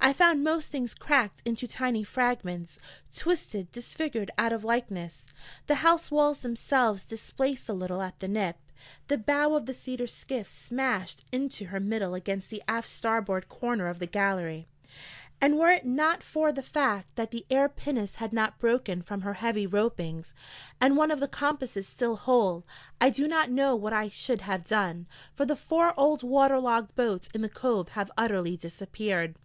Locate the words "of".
4.52-4.62, 9.54-9.64, 13.86-13.98, 21.10-21.18